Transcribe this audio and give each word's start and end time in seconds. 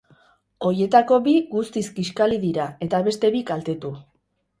Horietako 0.67 1.19
bi 1.27 1.35
guztiz 1.51 1.83
kiskali 1.97 2.39
dira, 2.45 2.65
eta 2.87 3.03
beste 3.09 3.31
bi 3.37 3.43
kaltetu. 3.51 3.93